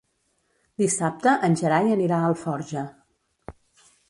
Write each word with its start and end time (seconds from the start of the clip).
Dissabte 0.81 1.33
en 1.49 1.57
Gerai 1.61 1.93
anirà 1.99 2.19
a 2.23 2.31
Alforja. 2.33 2.87